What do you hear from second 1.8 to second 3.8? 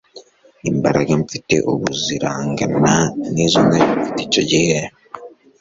zirangana n'izo